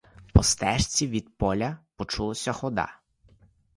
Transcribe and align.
По 0.33 0.43
стежці 0.43 1.07
від 1.07 1.37
поля 1.37 1.77
почулася 1.95 2.51
хода. 2.53 2.99